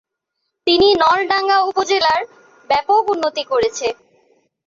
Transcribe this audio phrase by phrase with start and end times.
[0.67, 2.21] তিনি নলডাঙ্গা উপজেলার
[2.69, 3.87] ব্যাপক উন্নতি করেছে